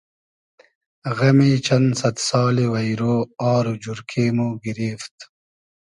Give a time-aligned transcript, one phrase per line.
[1.17, 3.01] غئمی چئن سئد سالی وݷرۉ
[3.53, 5.15] آر و جورکې مۉ گیریفت